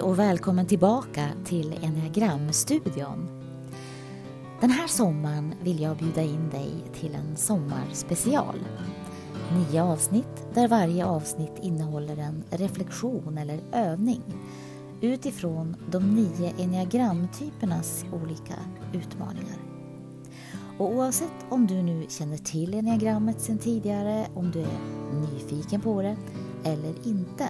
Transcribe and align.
Hej 0.00 0.08
och 0.08 0.18
välkommen 0.18 0.66
tillbaka 0.66 1.28
till 1.44 1.78
Enneagramstudion. 1.82 3.28
Den 4.60 4.70
här 4.70 4.86
sommaren 4.86 5.54
vill 5.62 5.80
jag 5.80 5.96
bjuda 5.96 6.22
in 6.22 6.50
dig 6.50 6.70
till 6.94 7.14
en 7.14 7.36
sommarspecial. 7.36 8.54
Nio 9.52 9.82
avsnitt 9.82 10.46
där 10.54 10.68
varje 10.68 11.06
avsnitt 11.06 11.52
innehåller 11.62 12.16
en 12.16 12.44
reflektion 12.50 13.38
eller 13.38 13.60
övning 13.72 14.22
utifrån 15.00 15.76
de 15.90 16.14
nio 16.14 16.52
enneagramtypernas 16.58 18.04
olika 18.12 18.54
utmaningar. 18.92 19.58
Och 20.78 20.94
oavsett 20.94 21.46
om 21.48 21.66
du 21.66 21.82
nu 21.82 22.06
känner 22.08 22.36
till 22.36 22.74
enneagrammet 22.74 23.40
sedan 23.40 23.58
tidigare, 23.58 24.26
om 24.34 24.50
du 24.50 24.60
är 24.60 24.78
nyfiken 25.20 25.80
på 25.80 26.02
det 26.02 26.16
eller 26.64 27.08
inte 27.08 27.48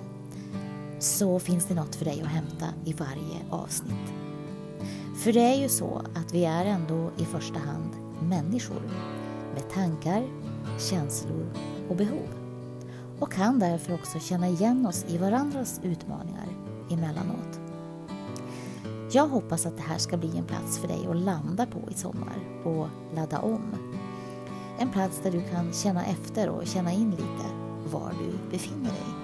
så 1.01 1.39
finns 1.39 1.67
det 1.67 1.75
något 1.75 1.95
för 1.95 2.05
dig 2.05 2.23
att 2.23 2.29
hämta 2.29 2.67
i 2.85 2.93
varje 2.93 3.41
avsnitt. 3.51 4.13
För 5.17 5.33
det 5.33 5.41
är 5.41 5.55
ju 5.55 5.69
så 5.69 6.03
att 6.15 6.35
vi 6.35 6.45
är 6.45 6.65
ändå 6.65 7.11
i 7.19 7.25
första 7.25 7.59
hand 7.59 7.91
människor 8.23 8.83
med 9.55 9.71
tankar, 9.71 10.29
känslor 10.79 11.47
och 11.89 11.97
behov 11.97 12.29
och 13.21 13.33
kan 13.33 13.59
därför 13.59 13.95
också 13.95 14.19
känna 14.19 14.49
igen 14.49 14.87
oss 14.87 15.05
i 15.09 15.19
varandras 15.19 15.81
utmaningar 15.83 16.49
emellanåt. 16.91 17.61
Jag 19.13 19.27
hoppas 19.29 19.67
att 19.67 19.77
det 19.77 19.83
här 19.83 19.99
ska 19.99 20.17
bli 20.17 20.39
en 20.39 20.45
plats 20.45 20.79
för 20.79 20.89
dig 20.89 21.07
att 21.11 21.17
landa 21.17 21.67
på 21.67 21.91
i 21.91 21.95
sommar 21.95 22.63
och 22.65 22.87
ladda 23.15 23.39
om. 23.39 23.75
En 24.79 24.91
plats 24.91 25.21
där 25.23 25.31
du 25.31 25.43
kan 25.43 25.73
känna 25.73 26.05
efter 26.05 26.49
och 26.49 26.67
känna 26.67 26.93
in 26.93 27.11
lite 27.11 27.47
var 27.93 28.13
du 28.19 28.51
befinner 28.51 28.91
dig. 28.91 29.20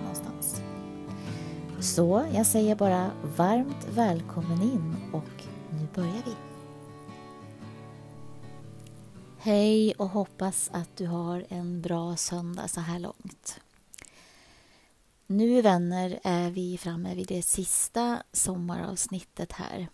Så 1.86 2.28
jag 2.34 2.46
säger 2.46 2.74
bara 2.74 3.10
varmt 3.36 3.86
välkommen 3.90 4.62
in 4.62 4.96
och 5.12 5.44
nu 5.70 5.88
börjar 5.94 6.22
vi. 6.24 6.34
Hej 9.38 9.92
och 9.92 10.08
hoppas 10.08 10.70
att 10.72 10.96
du 10.96 11.06
har 11.06 11.46
en 11.48 11.82
bra 11.82 12.16
söndag 12.16 12.68
så 12.68 12.80
här 12.80 12.98
långt. 12.98 13.60
Nu 15.26 15.62
vänner 15.62 16.20
är 16.24 16.50
vi 16.50 16.78
framme 16.78 17.14
vid 17.14 17.26
det 17.26 17.42
sista 17.42 18.22
sommaravsnittet 18.32 19.52
här. 19.52 19.88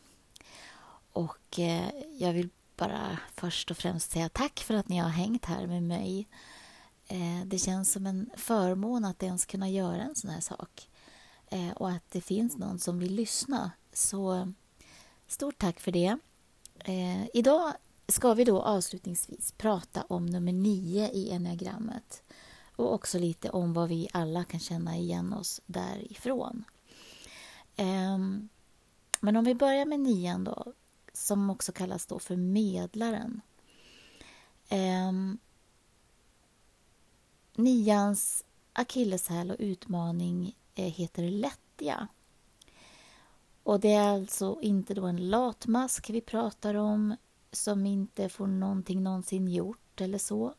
Och 1.13 1.59
eh, 1.59 1.89
jag 2.19 2.33
vill 2.33 2.49
bara 2.77 3.19
först 3.35 3.71
och 3.71 3.77
främst 3.77 4.11
säga 4.11 4.29
tack 4.29 4.61
för 4.61 4.75
att 4.75 4.89
ni 4.89 4.99
har 4.99 5.11
hängt 5.11 5.45
här 5.45 5.67
med 5.67 5.83
mig. 5.83 6.29
Eh, 7.07 7.47
det 7.47 7.59
känns 7.59 7.93
som 7.93 8.07
en 8.07 8.31
förmån 8.37 9.05
att 9.05 9.23
ens 9.23 9.47
kunna 9.47 9.69
göra 9.69 10.03
en 10.03 10.15
sån 10.15 10.31
här 10.31 10.41
sak. 10.41 10.89
Eh, 11.53 11.73
och 11.73 11.91
att 11.91 12.11
det 12.11 12.21
finns 12.21 12.59
någon 12.59 12.79
som 12.79 12.99
vill 12.99 13.15
lyssna. 13.15 13.71
Så 13.93 14.53
stort 15.27 15.59
tack 15.59 15.81
för 15.81 15.93
det. 15.93 16.19
Eh, 16.79 17.27
idag 17.35 17.73
ska 18.09 18.35
vi 18.35 18.45
då 18.45 18.63
avslutningsvis 18.63 19.53
prata 19.53 20.03
om 20.09 20.27
nummer 20.27 20.53
nio 20.53 21.11
i 21.11 21.31
enneagrammet 21.31 22.23
och 22.77 22.95
också 22.95 23.19
lite 23.19 23.51
om 23.51 23.73
vad 23.73 23.89
vi 23.89 24.09
alla 24.13 24.45
kan 24.45 24.61
känna 24.61 24.97
igen 24.97 25.33
oss 25.33 25.61
därifrån. 25.67 26.65
Ehm, 27.77 28.49
men 29.21 29.37
om 29.37 29.45
vi 29.45 29.55
börjar 29.55 29.87
med 29.87 30.01
nian 30.01 30.45
då, 30.45 30.73
som 31.13 31.51
också 31.51 31.73
kallas 31.73 32.07
då 32.07 32.19
för 32.19 32.37
medlaren. 32.37 33.41
Ehm, 34.69 35.39
nians 37.55 38.45
akilleshäl 38.73 39.51
och 39.51 39.57
utmaning 39.59 40.57
Eh, 40.75 40.85
heter 40.93 41.23
lättja. 41.23 42.09
Och 43.63 43.81
det 43.81 43.93
är 43.93 44.09
alltså 44.09 44.59
inte 44.63 44.95
då 44.95 45.07
en 45.07 45.31
latmask 45.31 46.11
vi 46.11 46.21
pratar 46.21 46.75
om 46.75 47.17
som 47.53 47.87
inte 47.87 48.29
får 48.29 48.47
någonting 48.47 49.03
någonsin 49.03 49.49
gjort 49.49 50.01
eller 50.01 50.19
så. 50.19 50.55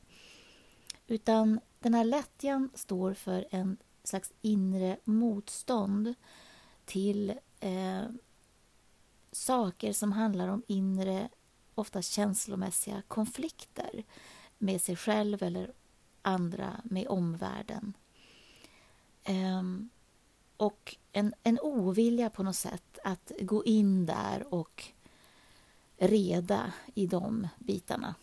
Utan 1.07 1.59
den 1.79 1.93
här 1.93 2.03
lättjan 2.03 2.69
står 2.73 3.13
för 3.13 3.47
en 3.51 3.77
slags 4.03 4.33
inre 4.41 4.97
motstånd 5.03 6.13
till 6.85 7.33
eh, 7.59 8.03
saker 9.31 9.93
som 9.93 10.11
handlar 10.11 10.47
om 10.47 10.63
inre, 10.67 11.29
ofta 11.75 12.01
känslomässiga 12.01 13.01
konflikter 13.07 14.03
med 14.57 14.81
sig 14.81 14.95
själv 14.95 15.43
eller 15.43 15.73
andra, 16.21 16.81
med 16.83 17.07
omvärlden. 17.07 17.93
Eh, 19.23 19.63
och 20.63 20.95
en, 21.11 21.33
en 21.43 21.59
ovilja 21.59 22.29
på 22.29 22.43
något 22.43 22.55
sätt 22.55 22.99
att 23.03 23.31
gå 23.39 23.65
in 23.65 24.05
där 24.05 24.53
och 24.53 24.83
reda 25.97 26.73
i 26.93 27.07
de 27.07 27.47
bitarna. 27.59 28.15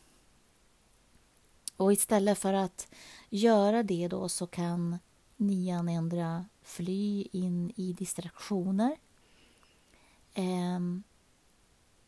Och 1.76 1.92
istället 1.92 2.38
för 2.38 2.52
att 2.52 2.94
göra 3.28 3.82
det 3.82 4.08
då 4.08 4.28
så 4.28 4.46
kan 4.46 4.98
nian 5.36 5.88
ändra 5.88 6.44
fly 6.62 7.28
in 7.32 7.72
i 7.76 7.92
distraktioner. 7.92 8.96
Ehm, 10.34 11.02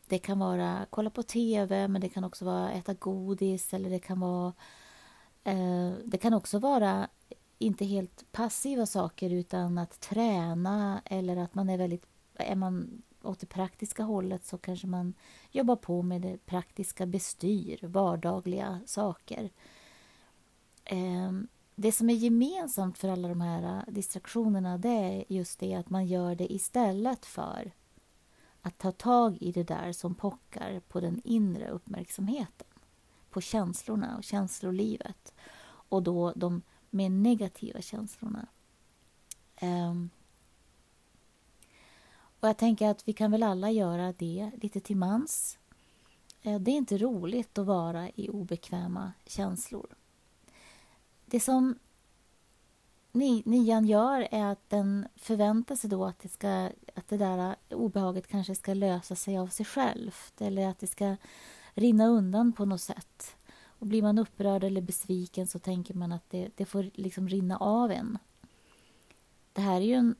det 0.07 0.19
kan 0.19 0.39
vara 0.39 0.85
kolla 0.89 1.09
på 1.09 1.23
TV, 1.23 1.87
men 1.87 2.01
det 2.01 2.09
kan 2.09 2.23
också 2.23 2.45
vara 2.45 2.71
äta 2.71 2.93
godis 2.93 3.73
eller 3.73 3.89
det 3.89 3.99
kan 3.99 4.19
vara 4.19 4.53
eh, 5.43 5.91
Det 6.05 6.17
kan 6.17 6.33
också 6.33 6.59
vara 6.59 7.09
inte 7.57 7.85
helt 7.85 8.31
passiva 8.31 8.85
saker 8.85 9.29
utan 9.29 9.77
att 9.77 9.99
träna 9.99 11.01
eller 11.05 11.37
att 11.37 11.55
man 11.55 11.69
är 11.69 11.77
väldigt 11.77 12.05
är 12.35 12.55
man 12.55 13.01
åt 13.21 13.39
det 13.39 13.45
praktiska 13.45 14.03
hållet 14.03 14.45
så 14.45 14.57
kanske 14.57 14.87
man 14.87 15.13
jobbar 15.51 15.75
på 15.75 16.01
med 16.01 16.21
det 16.21 16.45
praktiska 16.45 17.05
bestyr, 17.05 17.87
vardagliga 17.87 18.79
saker. 18.85 19.49
Ehm, 20.85 21.47
det 21.75 21.91
som 21.91 22.09
är 22.09 22.13
gemensamt 22.13 22.97
för 22.97 23.09
alla 23.09 23.27
de 23.27 23.41
här 23.41 23.85
distraktionerna 23.87 24.77
det 24.77 24.89
är 24.89 25.23
just 25.27 25.59
det 25.59 25.73
att 25.73 25.89
man 25.89 26.05
gör 26.05 26.35
det 26.35 26.53
istället 26.53 27.25
för 27.25 27.71
att 28.61 28.77
ta 28.77 28.91
tag 28.91 29.37
i 29.41 29.51
det 29.51 29.63
där 29.63 29.91
som 29.91 30.15
pockar 30.15 30.79
på 30.79 30.99
den 30.99 31.21
inre 31.23 31.69
uppmärksamheten. 31.69 32.67
På 33.29 33.41
känslorna 33.41 34.17
och 34.17 34.23
känslolivet. 34.23 35.33
Och 35.65 36.03
då 36.03 36.33
de 36.35 36.61
med 36.93 37.11
negativa 37.11 37.81
känslorna. 37.81 38.47
Um, 39.61 40.09
och 42.39 42.49
jag 42.49 42.57
tänker 42.57 42.89
att 42.89 43.07
vi 43.07 43.13
kan 43.13 43.31
väl 43.31 43.43
alla 43.43 43.71
göra 43.71 44.13
det 44.13 44.51
lite 44.61 44.79
till 44.79 44.97
mans. 44.97 45.57
Eh, 46.41 46.59
det 46.59 46.71
är 46.71 46.75
inte 46.75 46.97
roligt 46.97 47.57
att 47.57 47.65
vara 47.65 48.09
i 48.09 48.29
obekväma 48.29 49.11
känslor. 49.25 49.95
Det 51.25 51.39
som 51.39 51.75
nian 53.45 53.85
gör 53.85 54.27
är 54.31 54.45
att 54.45 54.69
den 54.69 55.07
förväntar 55.15 55.75
sig 55.75 55.89
då 55.89 56.05
att 56.05 56.19
det, 56.19 56.29
ska, 56.29 56.69
att 56.95 57.07
det 57.07 57.17
där 57.17 57.55
obehaget 57.69 58.27
kanske 58.27 58.55
ska 58.55 58.73
lösa 58.73 59.15
sig 59.15 59.37
av 59.37 59.47
sig 59.47 59.65
självt 59.65 60.41
eller 60.41 60.67
att 60.67 60.79
det 60.79 60.87
ska 60.87 61.15
rinna 61.73 62.07
undan 62.07 62.53
på 62.53 62.65
något 62.65 62.81
sätt. 62.81 63.35
Och 63.83 63.87
blir 63.87 64.01
man 64.01 64.17
upprörd 64.17 64.63
eller 64.63 64.81
besviken 64.81 65.47
så 65.47 65.59
tänker 65.59 65.93
man 65.93 66.11
att 66.11 66.29
det, 66.29 66.49
det 66.55 66.65
får 66.65 66.89
liksom 66.93 67.27
rinna 67.27 67.57
av 67.57 67.91
en. 67.91 68.17
Det 69.53 69.61
här 69.61 69.75
är 69.75 69.85
ju 69.85 69.93
en 69.93 70.15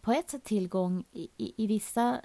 på 0.00 0.12
ett 0.12 0.30
sätt 0.30 0.44
tillgång 0.44 1.04
i, 1.12 1.28
i, 1.36 1.64
i 1.64 1.66
vissa... 1.66 2.20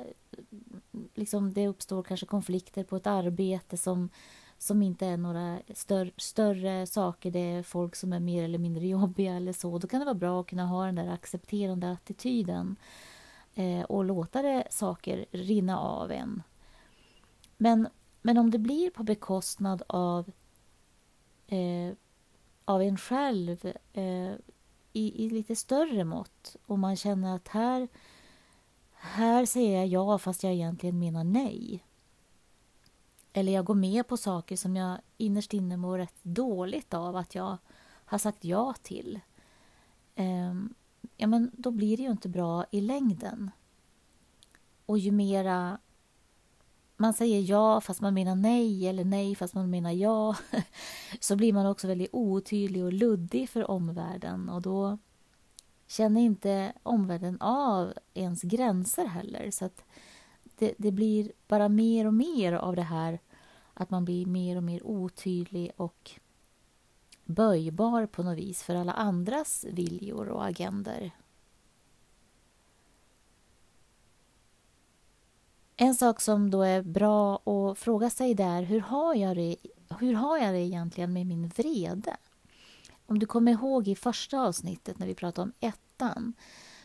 Liksom 1.16 1.54
det 1.54 1.68
uppstår 1.68 2.04
kanske 2.04 2.26
konflikter 2.26 2.84
på 2.84 2.96
ett 2.96 3.08
arbete 3.08 3.78
som, 3.78 4.10
som 4.58 4.82
inte 4.82 5.06
är 5.06 5.18
några 5.18 5.60
stör, 5.74 6.12
större 6.18 6.88
saker. 6.88 7.32
Det 7.32 7.40
är 7.52 7.64
folk 7.64 7.96
som 7.96 8.14
är 8.14 8.20
mer 8.20 8.44
eller 8.44 8.60
mindre 8.60 8.88
jobbiga 8.88 9.34
eller 9.34 9.54
så. 9.54 9.78
Då 9.78 9.88
kan 9.88 10.00
det 10.00 10.06
vara 10.06 10.16
bra 10.16 10.42
att 10.42 10.48
kunna 10.48 10.66
ha 10.66 10.86
den 10.86 10.96
där 10.96 11.08
accepterande 11.08 11.92
attityden 11.92 12.76
eh, 13.56 13.82
och 13.82 14.06
låta 14.06 14.42
det, 14.42 14.68
saker 14.70 15.26
rinna 15.32 15.80
av 15.80 16.12
en. 16.12 16.44
Men, 17.58 17.88
men 18.22 18.38
om 18.38 18.52
det 18.52 18.60
blir 18.60 18.90
på 18.90 19.04
bekostnad 19.04 19.84
av, 19.88 20.32
eh, 21.48 21.94
av 22.66 22.82
en 22.82 22.98
själv 22.98 23.74
eh, 23.94 24.34
i, 24.94 25.26
i 25.26 25.30
lite 25.30 25.56
större 25.56 26.04
mått 26.04 26.56
och 26.66 26.80
man 26.80 26.96
känner 26.96 27.36
att 27.36 27.48
här, 27.48 27.88
här 28.94 29.46
säger 29.46 29.78
jag 29.78 29.88
ja 29.88 30.18
fast 30.18 30.44
jag 30.44 30.54
egentligen 30.54 31.00
menar 31.00 31.24
nej. 31.24 31.86
Eller 33.34 33.52
jag 33.52 33.66
går 33.66 33.76
med 33.76 34.08
på 34.08 34.18
saker 34.18 34.56
som 34.58 34.76
jag 34.76 34.98
innerst 35.18 35.54
inne 35.54 35.78
mår 35.78 35.98
rätt 35.98 36.24
dåligt 36.24 36.94
av 36.94 37.16
att 37.16 37.36
jag 37.36 37.58
har 38.06 38.18
sagt 38.18 38.44
ja 38.44 38.74
till. 38.82 39.20
Eh, 40.16 40.54
ja, 41.18 41.28
men 41.28 41.52
då 41.54 41.72
blir 41.72 41.98
det 41.98 42.04
ju 42.04 42.12
inte 42.12 42.30
bra 42.30 42.66
i 42.72 42.82
längden. 42.82 43.52
Och 44.86 45.00
ju 45.00 45.12
mera 45.12 45.80
man 47.00 47.14
säger 47.14 47.42
ja 47.42 47.82
fast 47.82 48.02
man 48.02 48.14
menar 48.14 48.36
nej 48.36 48.88
eller 48.88 49.06
nej 49.06 49.36
fast 49.36 49.54
man 49.54 49.70
menar 49.70 49.92
ja 49.92 50.36
så 51.20 51.36
blir 51.36 51.54
man 51.54 51.66
också 51.66 51.88
väldigt 51.88 52.10
otydlig 52.12 52.84
och 52.84 52.94
luddig 52.94 53.50
för 53.50 53.72
omvärlden 53.72 54.50
och 54.50 54.62
då 54.62 54.98
känner 55.88 56.22
inte 56.22 56.74
omvärlden 56.84 57.42
av 57.42 57.94
ens 58.14 58.42
gränser 58.42 59.06
heller. 59.06 59.52
Så 59.52 59.66
att 59.66 59.84
det, 60.44 60.74
det 60.78 60.92
blir 60.92 61.32
bara 61.48 61.70
mer 61.70 62.08
och 62.08 62.14
mer 62.14 62.54
av 62.54 62.76
det 62.76 62.82
här 62.82 63.20
att 63.74 63.90
man 63.90 64.06
blir 64.06 64.26
mer 64.26 64.58
och 64.58 64.64
mer 64.64 64.88
otydlig 64.88 65.72
och 65.78 66.12
böjbar 67.26 68.06
på 68.06 68.24
något 68.24 68.38
vis 68.38 68.64
för 68.64 68.76
alla 68.76 68.94
andras 68.94 69.66
viljor 69.70 70.30
och 70.30 70.46
agender. 70.46 71.12
En 75.82 75.96
sak 75.96 76.22
som 76.22 76.50
då 76.50 76.62
är 76.62 76.82
bra 76.82 77.36
att 77.36 77.78
fråga 77.78 78.10
sig 78.10 78.34
där, 78.34 78.64
hur 78.64 78.80
har 78.80 79.16
jag 79.16 79.38
det, 79.38 79.56
hur 80.00 80.14
har 80.14 80.38
jag 80.38 80.54
det 80.54 80.60
egentligen 80.60 81.14
med 81.14 81.28
min 81.28 81.48
vrede? 81.48 82.18
Om 83.06 83.20
du 83.20 83.26
kommer 83.26 83.52
ihåg 83.52 83.88
i 83.88 83.96
första 83.96 84.42
avsnittet 84.42 85.00
när 85.00 85.08
vi 85.08 85.16
pratade 85.16 85.44
om 85.44 85.54
ettan 85.60 86.34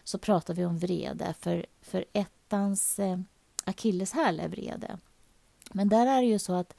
så 0.04 0.18
pratade 0.18 0.60
vi 0.60 0.66
om 0.66 0.78
vrede, 0.78 1.34
för, 1.40 1.66
för 1.82 2.04
ettans 2.12 2.98
eh, 2.98 3.18
akilleshäl 3.64 4.40
är 4.40 4.48
vrede. 4.48 4.98
Men 5.72 5.88
där 5.88 6.06
är 6.06 6.20
det 6.20 6.28
ju 6.28 6.38
så 6.38 6.52
att 6.52 6.76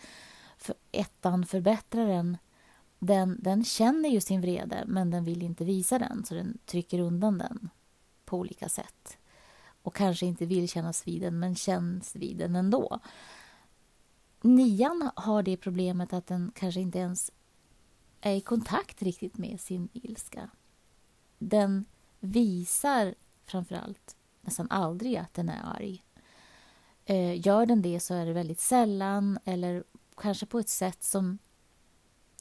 för 0.58 0.76
ettan, 0.92 1.46
förbättraren, 1.46 2.38
den, 3.00 3.38
den 3.42 3.64
känner 3.64 4.10
ju 4.10 4.22
sin 4.22 4.42
vrede 4.42 4.84
men 4.88 5.12
den 5.12 5.24
vill 5.24 5.44
inte 5.44 5.66
visa 5.66 6.00
den 6.00 6.26
så 6.26 6.34
den 6.34 6.58
trycker 6.66 7.00
undan 7.00 7.38
den 7.38 7.70
på 8.26 8.38
olika 8.38 8.70
sätt. 8.70 9.18
Och 9.86 9.96
kanske 9.96 10.26
inte 10.26 10.46
vill 10.46 10.70
kännas 10.70 11.08
vid 11.08 11.22
den 11.22 11.40
men 11.40 11.56
känns 11.56 12.16
vid 12.16 12.38
den 12.38 12.56
ändå. 12.56 13.00
Nian 14.42 15.12
har 15.16 15.44
det 15.44 15.58
problemet 15.58 16.14
att 16.14 16.28
den 16.28 16.52
kanske 16.56 16.82
inte 16.82 17.00
ens 17.00 17.32
är 18.22 18.34
i 18.34 18.42
kontakt 18.42 19.02
riktigt 19.02 19.38
med 19.38 19.62
sin 19.62 19.90
ilska. 19.94 20.50
Den 21.38 21.86
visar 22.20 23.16
framförallt 23.44 24.16
nästan 24.42 24.68
aldrig 24.70 25.18
att 25.18 25.34
den 25.34 25.50
är 25.50 25.62
arg. 25.76 26.04
Eh, 27.06 27.48
gör 27.48 27.66
den 27.66 27.82
det 27.82 28.00
så 28.00 28.14
är 28.14 28.26
det 28.26 28.34
väldigt 28.34 28.60
sällan 28.60 29.40
eller 29.46 29.84
kanske 30.18 30.46
på 30.46 30.60
ett 30.60 30.70
sätt 30.70 31.04
som 31.04 31.38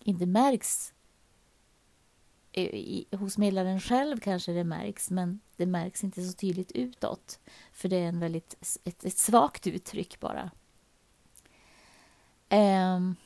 inte 0.01 0.27
märks 0.27 0.94
i, 2.61 3.07
hos 3.17 3.39
medlaren 3.39 3.81
själv 3.81 4.21
kanske 4.21 4.53
det 4.53 4.65
märks, 4.65 5.11
men 5.11 5.41
det 5.57 5.67
märks 5.67 6.05
inte 6.05 6.23
så 6.23 6.33
tydligt 6.33 6.73
utåt. 6.73 7.39
För 7.73 7.89
det 7.89 7.97
är 7.97 8.09
en 8.09 8.21
väldigt, 8.21 8.79
ett, 8.85 9.05
ett 9.05 9.19
svagt 9.19 9.67
uttryck 9.67 10.21
bara. 10.21 10.51
Um, 12.51 13.17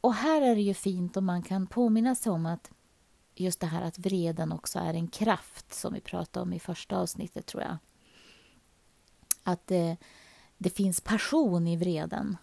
och 0.00 0.14
här 0.14 0.42
är 0.42 0.54
det 0.54 0.62
ju 0.62 0.74
fint 0.74 1.16
om 1.16 1.24
man 1.24 1.42
kan 1.42 1.66
påminna 1.66 2.14
sig 2.14 2.32
om 2.32 2.46
att 2.46 2.70
just 3.34 3.60
det 3.60 3.66
här 3.66 3.82
att 3.82 3.98
vreden 3.98 4.52
också 4.52 4.78
är 4.78 4.94
en 4.94 5.08
kraft 5.08 5.74
som 5.74 5.94
vi 5.94 6.00
pratade 6.00 6.42
om 6.42 6.52
i 6.52 6.58
första 6.58 6.96
avsnittet, 6.96 7.46
tror 7.46 7.62
jag. 7.62 7.76
Att 9.42 9.66
det, 9.66 9.96
det 10.58 10.70
finns 10.70 11.00
passion 11.00 11.66
i 11.66 11.76
vreden. 11.76 12.36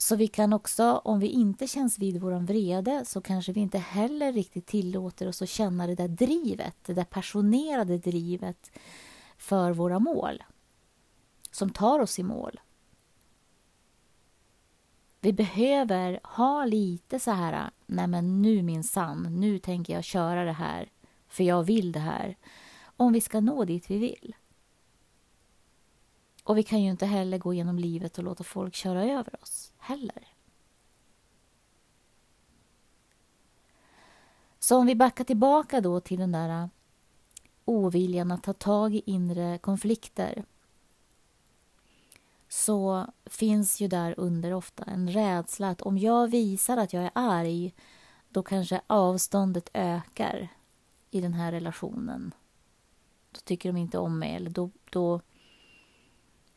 Så 0.00 0.16
vi 0.16 0.28
kan 0.28 0.52
också, 0.52 1.00
om 1.04 1.20
vi 1.20 1.26
inte 1.26 1.66
känns 1.66 1.98
vid 1.98 2.20
vår 2.20 2.32
vrede 2.32 3.04
så 3.04 3.20
kanske 3.20 3.52
vi 3.52 3.60
inte 3.60 3.78
heller 3.78 4.32
riktigt 4.32 4.66
tillåter 4.66 5.28
oss 5.28 5.42
att 5.42 5.48
känna 5.48 5.86
det 5.86 5.94
där 5.94 6.08
drivet, 6.08 6.76
det 6.84 6.94
där 6.94 7.04
passionerade 7.04 7.98
drivet 7.98 8.70
för 9.38 9.72
våra 9.72 9.98
mål 9.98 10.42
som 11.50 11.70
tar 11.70 11.98
oss 12.00 12.18
i 12.18 12.22
mål. 12.22 12.60
Vi 15.20 15.32
behöver 15.32 16.20
ha 16.22 16.64
lite 16.64 17.20
så 17.20 17.30
här, 17.30 17.70
nej 17.86 18.06
men 18.06 18.42
nu 18.42 18.62
min 18.62 18.84
sann, 18.84 19.40
nu 19.40 19.58
tänker 19.58 19.92
jag 19.92 20.04
köra 20.04 20.44
det 20.44 20.52
här 20.52 20.88
för 21.28 21.44
jag 21.44 21.62
vill 21.62 21.92
det 21.92 22.00
här. 22.00 22.36
Om 22.96 23.12
vi 23.12 23.20
ska 23.20 23.40
nå 23.40 23.64
dit 23.64 23.90
vi 23.90 23.98
vill. 23.98 24.36
Och 26.44 26.58
vi 26.58 26.62
kan 26.62 26.82
ju 26.82 26.90
inte 26.90 27.06
heller 27.06 27.38
gå 27.38 27.54
genom 27.54 27.78
livet 27.78 28.18
och 28.18 28.24
låta 28.24 28.44
folk 28.44 28.74
köra 28.74 29.04
över 29.04 29.42
oss 29.42 29.67
heller. 29.88 30.28
Så 34.58 34.76
om 34.76 34.86
vi 34.86 34.94
backar 34.94 35.24
tillbaka 35.24 35.80
då 35.80 36.00
till 36.00 36.18
den 36.18 36.32
där 36.32 36.48
äh, 36.48 36.68
oviljan 37.64 38.30
att 38.30 38.42
ta 38.42 38.52
tag 38.52 38.94
i 38.94 39.02
inre 39.06 39.58
konflikter 39.58 40.44
så 42.48 43.06
finns 43.26 43.80
ju 43.80 43.88
där 43.88 44.14
under 44.16 44.54
ofta 44.54 44.84
en 44.84 45.10
rädsla 45.10 45.68
att 45.70 45.82
om 45.82 45.98
jag 45.98 46.28
visar 46.28 46.76
att 46.76 46.92
jag 46.92 47.04
är 47.04 47.10
arg 47.14 47.74
då 48.28 48.42
kanske 48.42 48.80
avståndet 48.86 49.70
ökar 49.72 50.48
i 51.10 51.20
den 51.20 51.34
här 51.34 51.52
relationen. 51.52 52.34
Då 53.30 53.40
tycker 53.44 53.68
de 53.68 53.76
inte 53.76 53.98
om 53.98 54.18
mig 54.18 54.34
eller 54.34 54.50
då, 54.50 54.70
då 54.90 55.20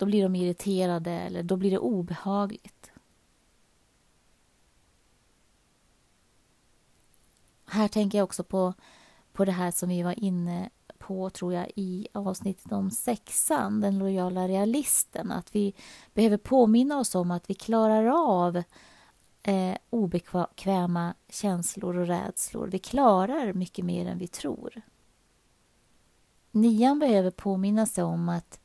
då 0.02 0.06
blir 0.06 0.24
de 0.24 0.36
irriterade 0.36 1.12
eller 1.12 1.44
då 1.44 1.56
blir 1.56 1.72
det 1.72 1.80
obehagligt. 1.80 2.91
Här 7.72 7.88
tänker 7.88 8.18
jag 8.18 8.24
också 8.24 8.44
på, 8.44 8.74
på 9.34 9.46
det 9.46 9.52
här 9.52 9.72
som 9.72 9.90
vi 9.90 10.04
var 10.04 10.24
inne 10.24 10.70
på, 10.98 11.30
tror 11.30 11.54
jag, 11.54 11.72
i 11.76 12.08
avsnittet 12.14 12.72
om 12.72 12.92
sexan, 12.92 13.82
den 13.82 14.00
lojala 14.00 14.48
realisten. 14.48 15.32
Att 15.32 15.56
vi 15.56 15.74
behöver 16.14 16.38
påminna 16.38 17.00
oss 17.00 17.16
om 17.16 17.32
att 17.32 17.50
vi 17.50 17.54
klarar 17.54 18.06
av 18.40 18.64
eh, 19.44 19.76
obekväma 19.90 21.14
känslor 21.30 21.98
och 21.98 22.08
rädslor. 22.08 22.68
Vi 22.68 22.80
klarar 22.80 23.54
mycket 23.54 23.86
mer 23.86 24.06
än 24.06 24.18
vi 24.18 24.28
tror. 24.28 24.82
Nian 26.52 27.00
behöver 27.00 27.32
påminna 27.32 27.86
sig 27.86 28.04
om 28.04 28.30
att 28.30 28.60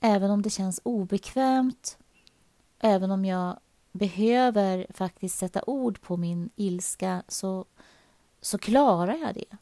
Även 0.00 0.30
om 0.30 0.42
det 0.42 0.50
känns 0.50 0.80
obekvämt, 0.82 1.98
även 2.78 3.10
om 3.10 3.24
jag 3.24 3.58
behöver 3.92 4.86
faktiskt 4.90 5.38
sätta 5.38 5.62
ord 5.66 6.00
på 6.00 6.16
min 6.16 6.50
ilska 6.56 7.22
så, 7.28 7.64
så 8.40 8.58
klarar 8.58 9.16
jag 9.16 9.34
det. 9.34 9.56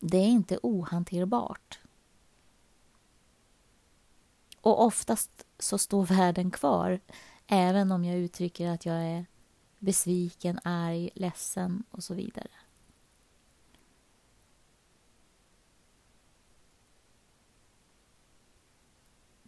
Det 0.00 0.16
är 0.16 0.28
inte 0.28 0.58
ohanterbart. 0.62 1.78
Och 4.60 4.84
oftast 4.84 5.46
så 5.58 5.78
står 5.78 6.06
världen 6.06 6.50
kvar 6.50 7.00
även 7.46 7.92
om 7.92 8.04
jag 8.04 8.18
uttrycker 8.18 8.68
att 8.68 8.86
jag 8.86 9.02
är 9.02 9.26
besviken, 9.78 10.60
arg, 10.64 11.10
ledsen 11.14 11.84
och 11.90 12.04
så 12.04 12.14
vidare. 12.14 12.48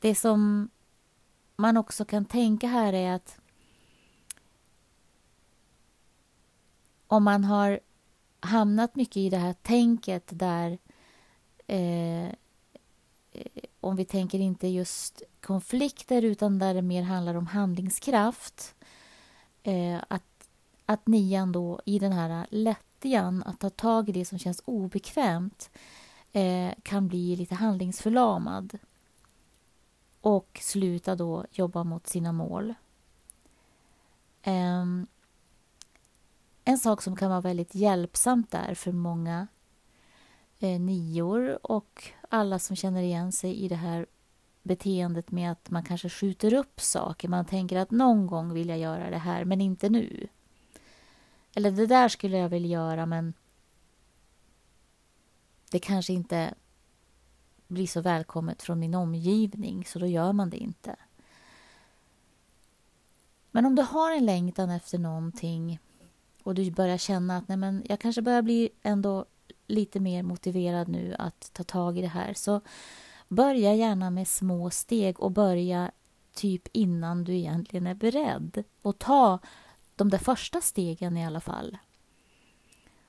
det 0.00 0.14
som 0.14 0.70
man 1.56 1.76
också 1.76 2.04
kan 2.04 2.24
tänka 2.24 2.66
här 2.66 2.92
är 2.92 3.12
att 3.12 3.40
om 7.06 7.24
man 7.24 7.44
har 7.44 7.80
hamnat 8.40 8.96
mycket 8.96 9.16
i 9.16 9.30
det 9.30 9.36
här 9.36 9.52
tänket 9.52 10.24
där 10.28 10.78
eh, 11.66 12.26
eh, 12.26 12.32
om 13.80 13.96
vi 13.96 14.04
tänker 14.04 14.38
inte 14.38 14.68
just 14.68 15.22
konflikter 15.40 16.22
utan 16.22 16.58
där 16.58 16.74
det 16.74 16.82
mer 16.82 17.02
handlar 17.02 17.34
om 17.34 17.46
handlingskraft 17.46 18.74
eh, 19.62 19.98
att, 20.08 20.48
att 20.86 21.06
nian 21.06 21.52
då 21.52 21.80
i 21.84 21.98
den 21.98 22.12
här 22.12 22.46
lättjan 22.50 23.42
att 23.42 23.60
ta 23.60 23.70
tag 23.70 24.08
i 24.08 24.12
det 24.12 24.24
som 24.24 24.38
känns 24.38 24.62
obekvämt 24.64 25.70
eh, 26.32 26.72
kan 26.82 27.08
bli 27.08 27.36
lite 27.36 27.54
handlingsförlamad 27.54 28.78
och 30.20 30.58
sluta 30.62 31.16
då 31.16 31.44
jobba 31.52 31.84
mot 31.84 32.06
sina 32.06 32.32
mål. 32.32 32.74
Um, 34.46 35.06
en 36.68 36.78
sak 36.78 37.02
som 37.02 37.16
kan 37.16 37.30
vara 37.30 37.40
väldigt 37.40 37.74
hjälpsamt 37.74 38.50
där 38.50 38.74
för 38.74 38.92
många 38.92 39.46
eh, 40.58 40.80
nior 40.80 41.66
och 41.66 42.04
alla 42.28 42.58
som 42.58 42.76
känner 42.76 43.02
igen 43.02 43.32
sig 43.32 43.56
i 43.56 43.68
det 43.68 43.76
här 43.76 44.06
beteendet 44.62 45.30
med 45.30 45.52
att 45.52 45.70
man 45.70 45.84
kanske 45.84 46.08
skjuter 46.08 46.54
upp 46.54 46.80
saker. 46.80 47.28
Man 47.28 47.44
tänker 47.44 47.76
att 47.76 47.90
någon 47.90 48.26
gång 48.26 48.52
vill 48.52 48.68
jag 48.68 48.78
göra 48.78 49.10
det 49.10 49.18
här, 49.18 49.44
men 49.44 49.60
inte 49.60 49.88
nu. 49.88 50.28
Eller 51.54 51.70
det 51.70 51.86
där 51.86 52.08
skulle 52.08 52.38
jag 52.38 52.48
vilja 52.48 52.70
göra, 52.70 53.06
men 53.06 53.34
det 55.70 55.78
kanske 55.78 56.12
inte 56.12 56.54
blir 57.66 57.86
så 57.86 58.00
välkommet 58.00 58.62
från 58.62 58.78
min 58.78 58.94
omgivning 58.94 59.84
så 59.84 59.98
då 59.98 60.06
gör 60.06 60.32
man 60.32 60.50
det 60.50 60.56
inte. 60.56 60.96
Men 63.50 63.66
om 63.66 63.74
du 63.74 63.82
har 63.82 64.12
en 64.12 64.26
längtan 64.26 64.70
efter 64.70 64.98
någonting 64.98 65.80
och 66.48 66.54
du 66.54 66.70
börjar 66.70 66.98
känna 66.98 67.36
att 67.36 67.48
nej 67.48 67.56
men, 67.56 67.82
jag 67.88 68.00
kanske 68.00 68.22
börjar 68.22 68.42
bli 68.42 68.70
ändå 68.82 69.24
lite 69.66 70.00
mer 70.00 70.22
motiverad 70.22 70.88
nu 70.88 71.14
att 71.18 71.50
ta 71.52 71.64
tag 71.64 71.98
i 71.98 72.00
det 72.00 72.08
här 72.08 72.34
så 72.34 72.60
börja 73.28 73.74
gärna 73.74 74.10
med 74.10 74.28
små 74.28 74.70
steg 74.70 75.20
och 75.20 75.30
börja 75.30 75.90
typ 76.34 76.68
innan 76.72 77.24
du 77.24 77.34
egentligen 77.34 77.86
är 77.86 77.94
beredd 77.94 78.64
och 78.82 78.98
ta 78.98 79.38
de 79.96 80.10
där 80.10 80.18
första 80.18 80.60
stegen 80.60 81.16
i 81.16 81.26
alla 81.26 81.40
fall. 81.40 81.78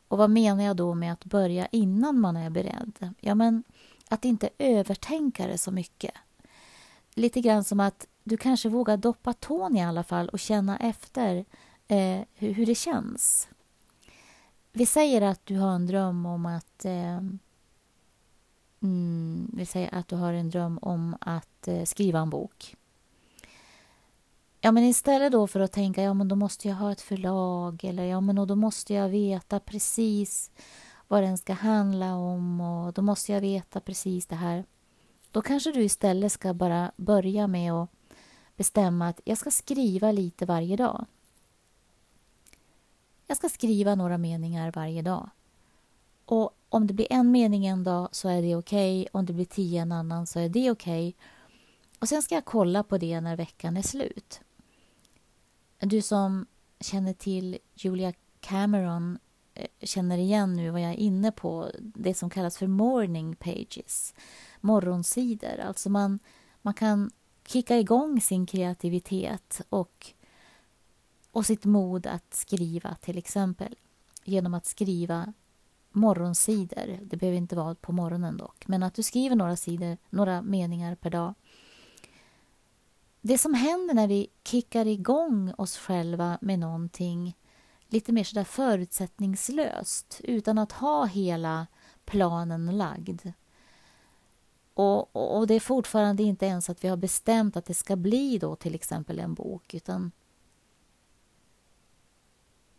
Och 0.07 0.17
vad 0.17 0.29
menar 0.29 0.63
jag 0.63 0.75
då 0.75 0.93
med 0.93 1.13
att 1.13 1.25
börja 1.25 1.67
innan 1.67 2.19
man 2.19 2.37
är 2.37 2.49
beredd? 2.49 3.13
Ja, 3.19 3.35
men 3.35 3.63
att 4.09 4.25
inte 4.25 4.49
övertänka 4.57 5.47
det 5.47 5.57
så 5.57 5.71
mycket. 5.71 6.13
Lite 7.13 7.41
grann 7.41 7.63
som 7.63 7.79
att 7.79 8.07
du 8.23 8.37
kanske 8.37 8.69
vågar 8.69 8.97
doppa 8.97 9.33
tån 9.33 9.77
i 9.77 9.83
alla 9.83 10.03
fall 10.03 10.29
och 10.29 10.39
känna 10.39 10.77
efter 10.77 11.45
eh, 11.89 12.21
hur, 12.33 12.53
hur, 12.53 12.65
det 12.65 12.75
känns. 12.75 13.49
Vi 14.71 14.85
säger 14.85 15.21
att 15.21 15.45
du 15.45 15.57
har 15.57 15.71
en 15.71 15.87
dröm 15.87 16.25
om 16.25 16.45
att 16.45 16.85
eh, 16.85 17.19
mm, 18.81 19.51
vi 19.53 19.65
säger 19.65 19.95
att 19.95 20.07
du 20.07 20.15
har 20.15 20.33
en 20.33 20.49
dröm 20.49 20.79
om 20.81 21.17
att 21.21 21.67
eh, 21.67 21.83
skriva 21.83 22.19
en 22.19 22.29
bok. 22.29 22.75
Ja, 24.61 24.71
men 24.71 24.83
istället 24.83 25.31
då 25.31 25.47
för 25.47 25.59
att 25.59 25.71
tänka 25.71 26.01
ja 26.01 26.13
men 26.13 26.27
då 26.27 26.35
måste 26.35 26.67
jag 26.67 26.75
ha 26.75 26.91
ett 26.91 27.01
förlag 27.01 27.83
eller 27.83 28.03
ja 28.03 28.21
men 28.21 28.35
då 28.35 28.55
måste 28.55 28.93
jag 28.93 29.09
veta 29.09 29.59
precis 29.59 30.51
vad 31.07 31.23
den 31.23 31.37
ska 31.37 31.53
handla 31.53 32.15
om 32.15 32.61
och 32.61 32.93
då 32.93 33.01
måste 33.01 33.31
jag 33.31 33.41
veta 33.41 33.79
precis 33.79 34.25
det 34.25 34.35
här. 34.35 34.65
Då 35.31 35.41
kanske 35.41 35.71
du 35.71 35.83
istället 35.83 36.31
ska 36.31 36.53
bara 36.53 36.91
börja 36.95 37.47
med 37.47 37.73
att 37.73 37.89
bestämma 38.55 39.07
att 39.07 39.21
jag 39.23 39.37
ska 39.37 39.51
skriva 39.51 40.11
lite 40.11 40.45
varje 40.45 40.75
dag. 40.75 41.05
Jag 43.29 43.37
ska 43.37 43.49
skriva 43.49 43.95
några 43.95 44.17
meningar 44.17 44.71
varje 44.71 45.01
dag. 45.01 45.29
Och 46.25 46.51
om 46.69 46.87
det 46.87 46.93
blir 46.93 47.07
en 47.09 47.31
mening 47.31 47.65
en 47.65 47.83
dag 47.83 48.09
så 48.11 48.29
är 48.29 48.41
det 48.41 48.55
okej. 48.55 49.01
Okay. 49.01 49.09
Om 49.11 49.25
det 49.25 49.33
blir 49.33 49.45
tio 49.45 49.81
en 49.81 49.91
annan 49.91 50.27
så 50.27 50.39
är 50.39 50.49
det 50.49 50.71
okej. 50.71 51.07
Okay. 51.09 51.13
Och 51.99 52.09
sen 52.09 52.21
ska 52.21 52.35
jag 52.35 52.45
kolla 52.45 52.83
på 52.83 52.97
det 52.97 53.21
när 53.21 53.35
veckan 53.35 53.77
är 53.77 53.81
slut. 53.81 54.41
Du 55.79 56.01
som 56.01 56.45
känner 56.79 57.13
till 57.13 57.57
Julia 57.75 58.13
Cameron 58.39 59.19
eh, 59.53 59.67
känner 59.81 60.17
igen 60.17 60.55
nu 60.55 60.69
vad 60.69 60.81
jag 60.81 60.91
är 60.91 60.99
inne 60.99 61.31
på, 61.31 61.71
det 61.79 62.13
som 62.13 62.29
kallas 62.29 62.57
för 62.57 62.67
morning 62.67 63.35
pages, 63.35 64.13
morgonsidor. 64.61 65.59
Alltså 65.59 65.89
man, 65.89 66.19
man 66.61 66.73
kan 66.73 67.11
kicka 67.45 67.77
igång 67.77 68.21
sin 68.21 68.45
kreativitet 68.45 69.61
och, 69.69 70.13
och 71.31 71.45
sitt 71.45 71.65
mod 71.65 72.07
att 72.07 72.33
skriva 72.33 72.95
till 72.95 73.17
exempel. 73.17 73.75
Genom 74.23 74.53
att 74.53 74.65
skriva 74.65 75.33
morgonsidor. 75.91 76.99
Det 77.01 77.17
behöver 77.17 77.37
inte 77.37 77.55
vara 77.55 77.75
på 77.75 77.91
morgonen 77.91 78.37
dock, 78.37 78.67
men 78.67 78.83
att 78.83 78.93
du 78.93 79.03
skriver 79.03 79.35
några 79.35 79.55
sidor, 79.55 79.97
några 80.09 80.41
meningar 80.41 80.95
per 80.95 81.09
dag. 81.09 81.33
Det 83.21 83.37
som 83.37 83.53
händer 83.53 83.93
när 83.93 84.07
vi 84.07 84.27
kickar 84.43 84.87
igång 84.87 85.53
oss 85.57 85.77
själva 85.77 86.37
med 86.41 86.59
någonting 86.59 87.35
lite 87.87 88.11
mer 88.11 88.23
sådär 88.23 88.43
förutsättningslöst. 88.43 90.21
Utan 90.23 90.57
att 90.57 90.71
ha 90.71 91.05
hela 91.05 91.67
planen 92.05 92.77
lagd. 92.77 93.21
Och, 94.73 95.15
och, 95.15 95.37
och, 95.37 95.47
det 95.47 95.53
är 95.53 95.59
fortfarande 95.59 96.23
inte 96.23 96.45
ens 96.45 96.69
att 96.69 96.83
vi 96.83 96.87
har 96.87 96.97
bestämt 96.97 97.57
att 97.57 97.65
det 97.65 97.73
ska 97.73 97.95
bli 97.95 98.37
då 98.37 98.55
till 98.55 98.75
exempel 98.75 99.19
en 99.19 99.33
bok. 99.33 99.73
Utan 99.73 100.11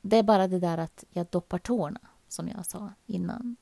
det 0.03 0.17
är 0.17 0.23
bara 0.23 0.49
det 0.49 0.59
där 0.59 0.79
att 0.79 1.05
jag 1.11 1.27
doppar 1.27 1.59
tårna 1.59 2.01
som 2.29 2.49
jag 2.49 2.67
sa 2.67 2.93
innan. 3.07 3.57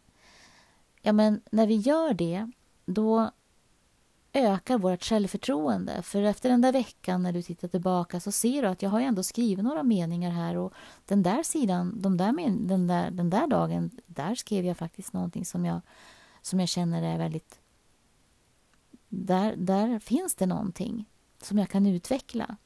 Ja, 1.02 1.12
men 1.12 1.40
när 1.50 1.66
vi 1.66 1.74
gör 1.76 2.14
det 2.14 2.50
då 2.84 3.30
ökar 4.32 4.78
vårt 4.78 5.04
självförtroende. 5.04 6.02
För 6.02 6.22
efter 6.22 6.48
den 6.48 6.60
där 6.60 6.72
veckan 6.72 7.22
när 7.22 7.32
du 7.32 7.42
tittar 7.42 7.68
tillbaka 7.68 8.20
så 8.20 8.32
ser 8.32 8.62
du 8.62 8.68
att 8.68 8.82
jag 8.82 8.90
har 8.90 9.00
ändå 9.00 9.22
skrivit 9.22 9.64
några 9.64 9.82
meningar 9.82 10.30
här 10.30 10.56
och 10.56 10.72
den 11.06 11.22
där 11.22 11.42
sidan, 11.42 12.02
de 12.02 12.16
där 12.16 12.32
den, 12.68 12.86
där, 12.86 13.10
den 13.10 13.30
där 13.30 13.46
dagen, 13.46 13.90
där 14.06 14.34
skrev 14.34 14.64
jag 14.64 14.76
faktiskt 14.76 15.12
någonting 15.12 15.44
som 15.44 15.64
jag, 15.64 15.80
som 16.42 16.60
jag 16.60 16.68
känner 16.68 17.02
är 17.02 17.18
väldigt... 17.18 17.60
Där, 19.08 19.56
där 19.56 19.98
finns 19.98 20.34
det 20.34 20.46
någonting 20.46 21.08
som 21.42 21.58
jag 21.58 21.68
kan 21.68 21.86
utveckla. 21.86 22.56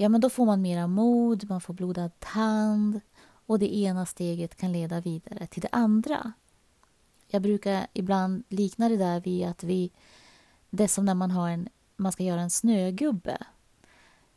Ja, 0.00 0.08
men 0.08 0.20
då 0.20 0.30
får 0.30 0.46
man 0.46 0.62
mera 0.62 0.86
mod, 0.86 1.48
man 1.48 1.60
får 1.60 1.74
blodad 1.74 2.10
tand 2.18 3.00
och 3.46 3.58
det 3.58 3.76
ena 3.76 4.06
steget 4.06 4.56
kan 4.56 4.72
leda 4.72 5.00
vidare 5.00 5.46
till 5.46 5.62
det 5.62 5.68
andra. 5.72 6.32
Jag 7.26 7.42
brukar 7.42 7.86
ibland 7.92 8.44
likna 8.48 8.88
det 8.88 8.96
där 8.96 9.20
vid 9.20 9.46
att 9.46 9.64
vi... 9.64 9.92
Det 10.70 10.84
är 10.84 10.88
som 10.88 11.04
när 11.04 11.14
man, 11.14 11.30
har 11.30 11.48
en, 11.48 11.68
man 11.96 12.12
ska 12.12 12.22
göra 12.22 12.40
en 12.40 12.50
snögubbe. 12.50 13.38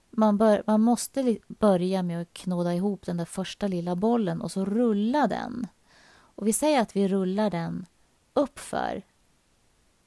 Man, 0.09 0.37
bör, 0.37 0.63
man 0.67 0.81
måste 0.81 1.37
börja 1.47 2.03
med 2.03 2.21
att 2.21 2.33
knåda 2.33 2.73
ihop 2.73 3.05
den 3.05 3.17
där 3.17 3.25
första 3.25 3.67
lilla 3.67 3.95
bollen 3.95 4.41
och 4.41 4.51
så 4.51 4.65
rulla 4.65 5.27
den. 5.27 5.67
Och 6.13 6.47
vi 6.47 6.53
säger 6.53 6.81
att 6.81 6.95
vi 6.95 7.07
rullar 7.07 7.49
den 7.49 7.85
uppför 8.33 9.01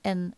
en... 0.03 0.33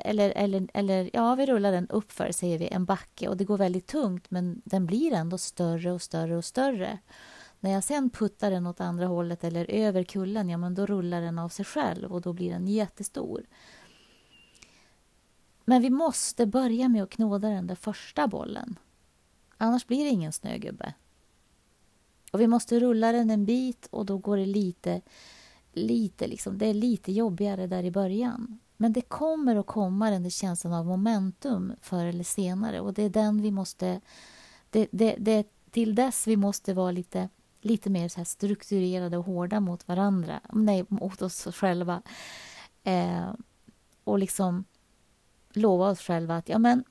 Eller, 0.00 0.30
eller, 0.30 0.68
eller 0.74 1.10
ja, 1.12 1.34
vi 1.34 1.46
rullar 1.46 1.72
den 1.72 1.88
uppför, 1.88 2.32
säger 2.32 2.58
vi, 2.58 2.68
en 2.68 2.84
backe. 2.84 3.28
Och 3.28 3.36
det 3.36 3.44
går 3.44 3.58
väldigt 3.58 3.86
tungt, 3.86 4.30
men 4.30 4.62
den 4.64 4.86
blir 4.86 5.12
ändå 5.12 5.38
större 5.38 5.92
och 5.92 6.02
större 6.02 6.36
och 6.36 6.44
större. 6.44 6.98
När 7.60 7.70
jag 7.70 7.84
sen 7.84 8.10
puttar 8.10 8.50
den 8.50 8.66
åt 8.66 8.80
andra 8.80 9.06
hållet 9.06 9.44
eller 9.44 9.70
över 9.70 10.04
kullen, 10.04 10.48
ja 10.48 10.58
men 10.58 10.74
då 10.74 10.86
rullar 10.86 11.20
den 11.20 11.38
av 11.38 11.48
sig 11.48 11.64
själv 11.64 12.12
och 12.12 12.20
då 12.20 12.32
blir 12.32 12.50
den 12.50 12.68
jättestor. 12.68 13.46
Men 15.64 15.82
vi 15.82 15.90
måste 15.90 16.46
börja 16.46 16.88
med 16.88 17.02
att 17.02 17.10
knåda 17.10 17.48
den 17.48 17.66
där 17.66 17.74
första 17.74 18.28
bollen. 18.28 18.78
Annars 19.56 19.86
blir 19.86 20.04
det 20.04 20.10
ingen 20.10 20.32
snögubbe. 20.32 20.94
Och 22.32 22.40
vi 22.40 22.46
måste 22.46 22.80
rulla 22.80 23.12
den 23.12 23.30
en 23.30 23.44
bit 23.44 23.86
och 23.86 24.06
då 24.06 24.18
går 24.18 24.36
det 24.36 24.46
lite, 24.46 25.00
lite 25.72 26.26
liksom, 26.26 26.58
det 26.58 26.66
är 26.66 26.74
lite 26.74 27.12
jobbigare 27.12 27.66
där 27.66 27.84
i 27.84 27.90
början. 27.90 28.58
Men 28.76 28.92
det 28.92 29.00
kommer 29.00 29.56
att 29.56 29.66
komma 29.66 30.10
den 30.10 30.22
där 30.22 30.30
känslan 30.30 30.72
av 30.72 30.86
momentum 30.86 31.72
förr 31.80 32.04
eller 32.04 32.24
senare 32.24 32.80
och 32.80 32.94
det 32.94 33.02
är 33.02 33.10
den 33.10 33.42
vi 33.42 33.50
måste, 33.50 34.00
det, 34.70 34.88
det, 34.90 35.16
det 35.18 35.46
till 35.70 35.94
dess 35.94 36.26
vi 36.26 36.36
måste 36.36 36.74
vara 36.74 36.90
lite 36.90 37.28
lite 37.64 37.90
mer 37.90 38.08
så 38.08 38.24
strukturerade 38.24 39.16
och 39.16 39.24
hårda 39.24 39.60
mot 39.60 39.88
varandra, 39.88 40.40
nej, 40.52 40.84
mot 40.88 41.22
oss 41.22 41.44
själva. 41.44 42.02
Eh, 42.82 43.32
och 44.04 44.18
liksom 44.18 44.64
lova 45.52 45.90
oss 45.90 46.00
själva 46.00 46.36
att 46.36 46.48
ja, 46.48 46.58
men 46.58 46.84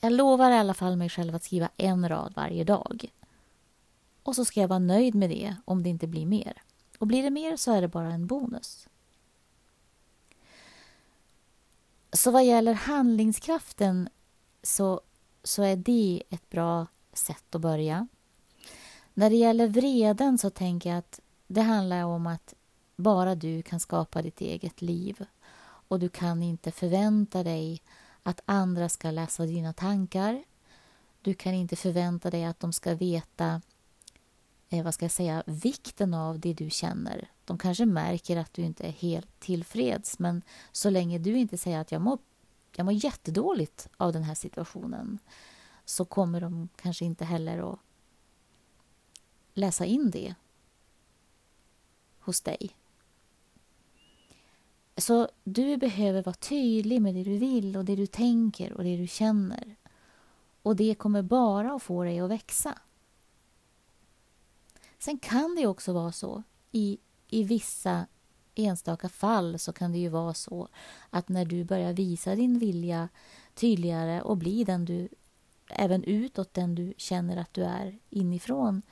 jag 0.00 0.12
lovar 0.12 0.50
i 0.50 0.54
alla 0.54 0.74
fall 0.74 0.96
mig 0.96 1.08
själv 1.08 1.34
att 1.34 1.44
skriva 1.44 1.70
en 1.76 2.08
rad 2.08 2.32
varje 2.36 2.64
dag. 2.64 3.12
Och 4.22 4.36
så 4.36 4.44
ska 4.44 4.60
jag 4.60 4.68
vara 4.68 4.78
nöjd 4.78 5.14
med 5.14 5.30
det 5.30 5.56
om 5.64 5.82
det 5.82 5.88
inte 5.88 6.06
blir 6.06 6.26
mer. 6.26 6.62
Och 6.98 7.06
blir 7.06 7.22
det 7.22 7.30
mer 7.30 7.56
så 7.56 7.72
är 7.72 7.80
det 7.80 7.88
bara 7.88 8.12
en 8.12 8.26
bonus. 8.26 8.88
Så 12.16 12.30
vad 12.30 12.44
gäller 12.44 12.74
handlingskraften 12.74 14.08
så, 14.62 15.00
så 15.42 15.62
är 15.62 15.76
det 15.76 16.22
ett 16.30 16.50
bra 16.50 16.86
sätt 17.12 17.54
att 17.54 17.60
börja. 17.60 18.08
När 19.14 19.30
det 19.30 19.36
gäller 19.36 19.68
vreden 19.68 20.38
så 20.38 20.50
tänker 20.50 20.90
jag 20.90 20.98
att 20.98 21.20
det 21.46 21.60
handlar 21.60 22.04
om 22.04 22.26
att 22.26 22.54
bara 22.96 23.34
du 23.34 23.62
kan 23.62 23.80
skapa 23.80 24.22
ditt 24.22 24.40
eget 24.40 24.82
liv 24.82 25.24
och 25.88 25.98
du 25.98 26.08
kan 26.08 26.42
inte 26.42 26.72
förvänta 26.72 27.42
dig 27.42 27.82
att 28.22 28.40
andra 28.44 28.88
ska 28.88 29.10
läsa 29.10 29.46
dina 29.46 29.72
tankar. 29.72 30.44
Du 31.22 31.34
kan 31.34 31.54
inte 31.54 31.76
förvänta 31.76 32.30
dig 32.30 32.44
att 32.44 32.60
de 32.60 32.72
ska 32.72 32.94
veta 32.94 33.62
eh, 34.78 34.84
vad 34.84 34.94
ska 34.94 35.04
jag 35.04 35.12
säga, 35.12 35.42
vikten 35.46 36.14
av 36.14 36.38
det 36.38 36.54
du 36.54 36.70
känner. 36.70 37.30
De 37.44 37.58
kanske 37.58 37.86
märker 37.86 38.36
att 38.36 38.54
du 38.54 38.62
inte 38.62 38.86
är 38.86 38.92
helt 38.92 39.40
tillfreds 39.40 40.18
men 40.18 40.42
så 40.72 40.90
länge 40.90 41.18
du 41.18 41.38
inte 41.38 41.58
säger 41.58 41.78
att 41.78 41.92
jag 41.92 42.02
mår, 42.02 42.18
jag 42.76 42.84
mår 42.84 42.94
jättedåligt 42.94 43.88
av 43.96 44.12
den 44.12 44.22
här 44.22 44.34
situationen 44.34 45.18
så 45.84 46.04
kommer 46.04 46.40
de 46.40 46.68
kanske 46.76 47.04
inte 47.04 47.24
heller 47.24 47.72
att 47.72 47.78
läsa 49.54 49.84
in 49.84 50.10
det 50.10 50.34
hos 52.18 52.40
dig. 52.40 52.76
Så 54.96 55.28
du 55.44 55.76
behöver 55.76 56.22
vara 56.22 56.34
tydlig 56.34 57.02
med 57.02 57.14
det 57.14 57.22
du 57.22 57.38
vill 57.38 57.76
och 57.76 57.84
det 57.84 57.96
du 57.96 58.06
tänker 58.06 58.72
och 58.72 58.84
det 58.84 58.96
du 58.96 59.06
känner. 59.06 59.76
Och 60.62 60.76
det 60.76 60.94
kommer 60.94 61.22
bara 61.22 61.72
att 61.72 61.82
få 61.82 62.04
dig 62.04 62.20
att 62.20 62.30
växa. 62.30 62.78
Sen 65.06 65.18
kan 65.18 65.54
det 65.54 65.66
också 65.66 65.92
vara 65.92 66.12
så 66.12 66.42
i, 66.72 66.98
i 67.28 67.42
vissa 67.42 68.06
enstaka 68.54 69.08
fall 69.08 69.58
så 69.58 69.72
kan 69.72 69.92
det 69.92 69.98
ju 69.98 70.08
vara 70.08 70.34
så 70.34 70.68
att 71.10 71.28
när 71.28 71.44
du 71.44 71.64
börjar 71.64 71.92
visa 71.92 72.34
din 72.34 72.58
vilja 72.58 73.08
tydligare 73.54 74.22
och 74.22 74.36
bli 74.36 74.64
den 74.64 74.84
du 74.84 75.08
även 75.68 76.04
utåt 76.04 76.54
den 76.54 76.74
du 76.74 76.94
känner 76.96 77.36
att 77.36 77.54
du 77.54 77.64
är 77.64 77.98
inifrån 78.10 78.82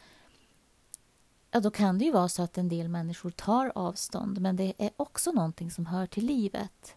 ja, 1.50 1.60
då 1.60 1.70
kan 1.70 1.98
det 1.98 2.04
ju 2.04 2.12
vara 2.12 2.28
så 2.28 2.42
att 2.42 2.58
en 2.58 2.68
del 2.68 2.88
människor 2.88 3.30
tar 3.30 3.72
avstånd. 3.74 4.40
Men 4.40 4.56
det 4.56 4.74
är 4.78 4.90
också 4.96 5.32
någonting 5.32 5.70
som 5.70 5.86
hör 5.86 6.06
till 6.06 6.26
livet. 6.26 6.96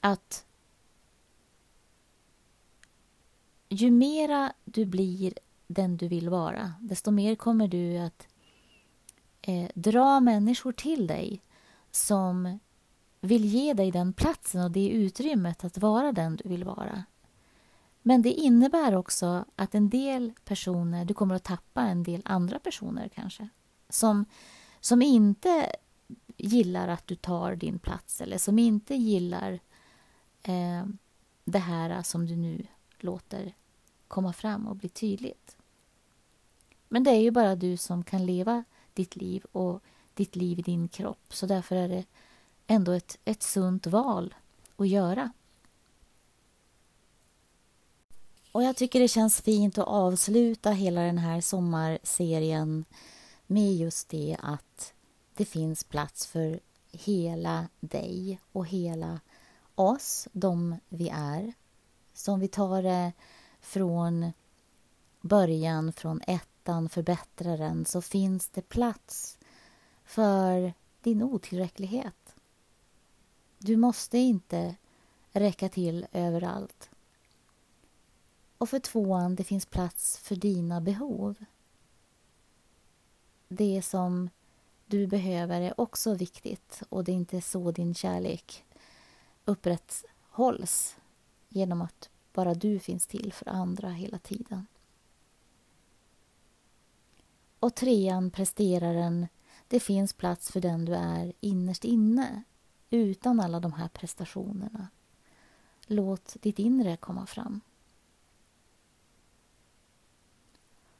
Att 0.00 0.44
ju 3.68 3.90
mera 3.90 4.52
du 4.64 4.84
blir 4.84 5.34
den 5.70 5.96
du 5.96 6.08
vill 6.08 6.28
vara, 6.28 6.74
desto 6.80 7.10
mer 7.10 7.34
kommer 7.34 7.68
du 7.68 7.98
att 7.98 8.28
eh, 9.42 9.70
dra 9.74 10.20
människor 10.20 10.72
till 10.72 11.06
dig 11.06 11.42
som 11.90 12.58
vill 13.20 13.44
ge 13.44 13.74
dig 13.74 13.90
den 13.90 14.12
platsen 14.12 14.64
och 14.64 14.70
det 14.70 14.88
utrymmet 14.88 15.64
att 15.64 15.78
vara 15.78 16.12
den 16.12 16.36
du 16.36 16.48
vill 16.48 16.64
vara. 16.64 17.04
Men 18.02 18.22
det 18.22 18.32
innebär 18.32 18.96
också 18.96 19.44
att 19.56 19.74
en 19.74 19.90
del 19.90 20.32
personer, 20.44 21.04
du 21.04 21.14
kommer 21.14 21.34
att 21.34 21.44
tappa 21.44 21.82
en 21.82 22.02
del 22.02 22.22
andra 22.24 22.58
personer 22.58 23.08
kanske, 23.08 23.48
som, 23.88 24.24
som 24.80 25.02
inte 25.02 25.76
gillar 26.36 26.88
att 26.88 27.06
du 27.06 27.14
tar 27.14 27.56
din 27.56 27.78
plats 27.78 28.20
eller 28.20 28.38
som 28.38 28.58
inte 28.58 28.94
gillar 28.94 29.52
eh, 30.42 30.86
det 31.44 31.58
här 31.58 32.02
som 32.02 32.26
du 32.26 32.36
nu 32.36 32.66
låter 32.98 33.54
komma 34.08 34.32
fram 34.32 34.66
och 34.66 34.76
bli 34.76 34.88
tydligt. 34.88 35.56
Men 36.92 37.04
det 37.04 37.10
är 37.10 37.20
ju 37.20 37.30
bara 37.30 37.56
du 37.56 37.76
som 37.76 38.04
kan 38.04 38.26
leva 38.26 38.64
ditt 38.94 39.16
liv 39.16 39.44
och 39.52 39.82
ditt 40.14 40.36
liv 40.36 40.58
i 40.58 40.62
din 40.62 40.88
kropp. 40.88 41.34
Så 41.34 41.46
därför 41.46 41.76
är 41.76 41.88
det 41.88 42.04
ändå 42.66 42.92
ett, 42.92 43.18
ett 43.24 43.42
sunt 43.42 43.86
val 43.86 44.34
att 44.76 44.88
göra. 44.88 45.32
Och 48.52 48.62
jag 48.62 48.76
tycker 48.76 49.00
det 49.00 49.08
känns 49.08 49.40
fint 49.40 49.78
att 49.78 49.88
avsluta 49.88 50.70
hela 50.70 51.00
den 51.00 51.18
här 51.18 51.40
sommarserien 51.40 52.84
med 53.46 53.74
just 53.74 54.08
det 54.08 54.36
att 54.42 54.94
det 55.34 55.44
finns 55.44 55.84
plats 55.84 56.26
för 56.26 56.60
hela 56.92 57.68
dig 57.80 58.40
och 58.52 58.66
hela 58.66 59.20
oss, 59.74 60.28
de 60.32 60.76
vi 60.88 61.08
är. 61.08 61.52
Så 62.14 62.32
om 62.32 62.40
vi 62.40 62.48
tar 62.48 62.82
det 62.82 63.12
från 63.60 64.32
början, 65.20 65.92
från 65.92 66.20
ett 66.26 66.49
ettan, 66.60 66.88
förbättraren, 66.88 67.84
så 67.84 68.02
finns 68.02 68.48
det 68.48 68.68
plats 68.68 69.38
för 70.04 70.72
din 71.02 71.22
otillräcklighet. 71.22 72.34
Du 73.58 73.76
måste 73.76 74.18
inte 74.18 74.76
räcka 75.32 75.68
till 75.68 76.06
överallt. 76.12 76.90
Och 78.58 78.68
för 78.68 78.78
tvåan, 78.78 79.34
det 79.34 79.44
finns 79.44 79.66
plats 79.66 80.18
för 80.18 80.36
dina 80.36 80.80
behov. 80.80 81.44
Det 83.48 83.82
som 83.82 84.30
du 84.86 85.06
behöver 85.06 85.60
är 85.60 85.80
också 85.80 86.14
viktigt 86.14 86.82
och 86.88 87.04
det 87.04 87.12
är 87.12 87.16
inte 87.16 87.40
så 87.40 87.70
din 87.70 87.94
kärlek 87.94 88.64
upprätthålls 89.44 90.96
genom 91.48 91.82
att 91.82 92.10
bara 92.32 92.54
du 92.54 92.78
finns 92.78 93.06
till 93.06 93.32
för 93.32 93.48
andra 93.48 93.88
hela 93.88 94.18
tiden. 94.18 94.66
Och 97.60 97.74
trean, 97.74 98.30
presteraren, 98.30 99.26
det 99.68 99.80
finns 99.80 100.12
plats 100.12 100.52
för 100.52 100.60
den 100.60 100.84
du 100.84 100.94
är 100.94 101.32
innerst 101.40 101.84
inne 101.84 102.42
utan 102.90 103.40
alla 103.40 103.60
de 103.60 103.72
här 103.72 103.88
prestationerna. 103.88 104.88
Låt 105.86 106.36
ditt 106.40 106.58
inre 106.58 106.96
komma 106.96 107.26
fram. 107.26 107.60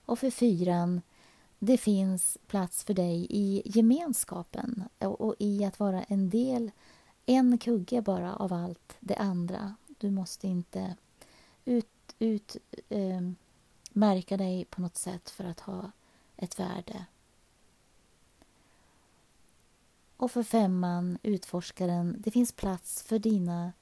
Och 0.04 0.18
för 0.18 0.30
fyran, 0.30 1.00
det 1.58 1.78
finns 1.78 2.38
plats 2.46 2.84
för 2.84 2.94
dig 2.94 3.26
i 3.30 3.62
gemenskapen 3.64 4.84
och 4.98 5.34
i 5.38 5.64
att 5.64 5.80
vara 5.80 6.02
en 6.02 6.30
del, 6.30 6.70
en 7.26 7.58
kugge 7.58 8.02
bara 8.02 8.36
av 8.36 8.52
allt 8.52 8.96
det 9.00 9.16
andra. 9.16 9.74
Du 9.86 10.10
måste 10.10 10.46
inte 10.46 10.96
utmärka 11.64 12.16
ut 12.18 12.56
eh, 13.94 14.38
dig 14.38 14.64
på 14.64 14.80
något 14.80 14.96
sätt 14.96 15.30
för 15.30 15.44
att 15.44 15.60
ha 15.60 15.90
ett 16.40 16.58
värde. 16.58 17.06
Och 20.16 20.30
för 20.30 20.42
femman, 20.42 21.18
utforskaren, 21.22 22.16
det 22.18 22.30
finns 22.30 22.52
plats 22.52 23.02
för 23.02 23.18
dina 23.18 23.72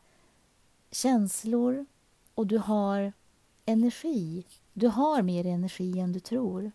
känslor 0.91 1.87
och 2.35 2.47
du 2.47 2.59
har 2.59 3.13
energi. 3.65 4.47
Du 4.73 4.89
har 4.89 5.23
mer 5.23 5.47
energi 5.47 5.99
än 5.99 6.13
du 6.13 6.21
tror. 6.21 6.73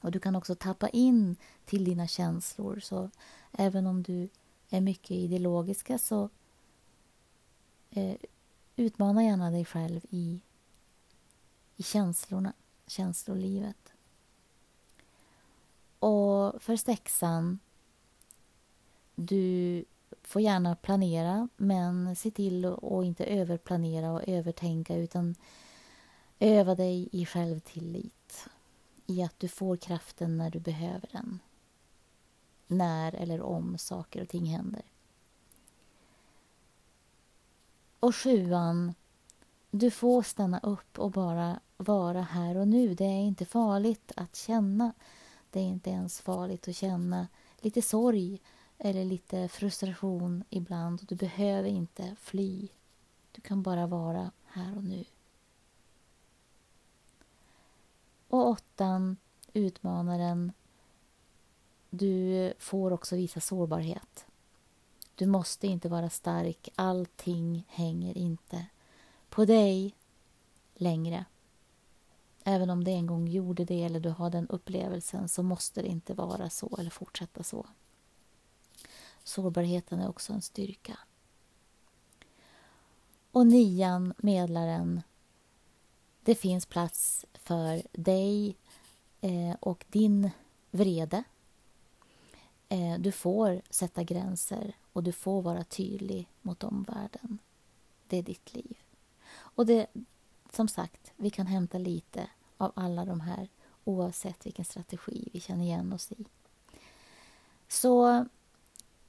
Och 0.00 0.10
du 0.10 0.20
kan 0.20 0.36
också 0.36 0.54
tappa 0.54 0.88
in 0.88 1.36
till 1.64 1.84
dina 1.84 2.06
känslor. 2.06 2.80
Så 2.80 3.10
även 3.52 3.86
om 3.86 4.02
du 4.02 4.28
är 4.70 4.80
mycket 4.80 5.10
i 5.10 5.28
det 5.28 5.38
logiska 5.38 5.98
så 5.98 6.28
eh, 7.90 8.16
utmana 8.76 9.24
gärna 9.24 9.50
dig 9.50 9.64
själv 9.64 10.00
i, 10.10 10.40
i 11.76 11.82
känslorna, 11.82 12.52
känslolivet. 12.86 13.92
Och 15.98 16.62
för 16.62 16.76
sexan, 16.76 17.58
du 19.14 19.84
får 20.22 20.42
gärna 20.42 20.76
planera 20.76 21.48
men 21.56 22.16
se 22.16 22.30
till 22.30 22.64
att 22.64 23.04
inte 23.04 23.24
överplanera 23.24 24.12
och 24.12 24.28
övertänka 24.28 24.96
utan 24.96 25.34
öva 26.38 26.74
dig 26.74 27.08
i 27.12 27.26
självtillit. 27.26 28.48
I 29.06 29.22
att 29.22 29.40
du 29.40 29.48
får 29.48 29.76
kraften 29.76 30.36
när 30.36 30.50
du 30.50 30.60
behöver 30.60 31.08
den. 31.12 31.38
När 32.66 33.14
eller 33.14 33.42
om 33.42 33.78
saker 33.78 34.22
och 34.22 34.28
ting 34.28 34.46
händer. 34.46 34.82
Och 38.00 38.16
sjuan, 38.16 38.94
du 39.70 39.90
får 39.90 40.22
stanna 40.22 40.58
upp 40.58 40.98
och 40.98 41.10
bara 41.10 41.60
vara 41.76 42.22
här 42.22 42.56
och 42.56 42.68
nu. 42.68 42.94
Det 42.94 43.04
är 43.04 43.20
inte 43.20 43.44
farligt 43.44 44.12
att 44.16 44.36
känna. 44.36 44.92
Det 45.50 45.60
är 45.60 45.64
inte 45.64 45.90
ens 45.90 46.20
farligt 46.20 46.68
att 46.68 46.76
känna 46.76 47.28
lite 47.60 47.82
sorg 47.82 48.40
eller 48.78 49.04
lite 49.04 49.48
frustration 49.48 50.44
ibland. 50.50 51.00
Du 51.08 51.14
behöver 51.14 51.68
inte 51.68 52.16
fly. 52.20 52.68
Du 53.32 53.40
kan 53.40 53.62
bara 53.62 53.86
vara 53.86 54.30
här 54.46 54.76
och 54.76 54.84
nu. 54.84 55.04
Och 58.28 58.48
åttan, 58.48 59.16
utmanaren. 59.52 60.52
Du 61.90 62.52
får 62.58 62.92
också 62.92 63.16
visa 63.16 63.40
sårbarhet. 63.40 64.26
Du 65.14 65.26
måste 65.26 65.66
inte 65.66 65.88
vara 65.88 66.10
stark. 66.10 66.68
Allting 66.74 67.64
hänger 67.68 68.18
inte 68.18 68.66
på 69.28 69.44
dig 69.44 69.94
längre. 70.74 71.24
Även 72.50 72.70
om 72.70 72.84
det 72.84 72.90
en 72.90 73.06
gång 73.06 73.28
gjorde 73.28 73.64
det 73.64 73.82
eller 73.82 74.00
du 74.00 74.10
har 74.10 74.30
den 74.30 74.48
upplevelsen 74.48 75.28
så 75.28 75.42
måste 75.42 75.82
det 75.82 75.88
inte 75.88 76.14
vara 76.14 76.50
så 76.50 76.76
eller 76.78 76.90
fortsätta 76.90 77.42
så. 77.42 77.66
Sårbarheten 79.22 80.00
är 80.00 80.08
också 80.08 80.32
en 80.32 80.42
styrka. 80.42 80.98
Och 83.32 83.46
nian, 83.46 84.14
medlaren. 84.18 85.02
Det 86.22 86.34
finns 86.34 86.66
plats 86.66 87.26
för 87.34 87.82
dig 87.92 88.56
eh, 89.20 89.56
och 89.60 89.84
din 89.88 90.30
vrede. 90.70 91.24
Eh, 92.68 92.98
du 92.98 93.12
får 93.12 93.62
sätta 93.70 94.02
gränser 94.02 94.76
och 94.92 95.02
du 95.02 95.12
får 95.12 95.42
vara 95.42 95.64
tydlig 95.64 96.28
mot 96.42 96.64
omvärlden. 96.64 97.38
Det 98.06 98.16
är 98.16 98.22
ditt 98.22 98.54
liv. 98.54 98.78
Och 99.30 99.66
det, 99.66 99.86
som 100.52 100.68
sagt, 100.68 101.12
vi 101.16 101.30
kan 101.30 101.46
hämta 101.46 101.78
lite 101.78 102.28
av 102.58 102.72
alla 102.76 103.04
de 103.04 103.20
här 103.20 103.48
oavsett 103.84 104.46
vilken 104.46 104.64
strategi 104.64 105.28
vi 105.32 105.40
känner 105.40 105.64
igen 105.64 105.92
oss 105.92 106.12
i. 106.12 106.24
Så 107.68 108.26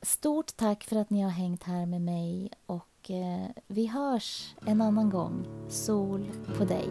stort 0.02 0.58
tack 0.58 0.84
för 0.84 0.96
att 0.96 1.10
ni 1.10 1.22
har 1.22 1.30
hängt 1.30 1.64
här 1.64 1.86
med 1.86 2.02
mig 2.02 2.50
och 2.66 3.12
eh, 3.12 3.50
vi 3.68 3.88
hörs 3.88 4.56
en 4.66 4.82
annan 4.82 5.10
gång. 5.10 5.46
Sol 5.70 6.32
på 6.58 6.66
dig. 6.66 6.90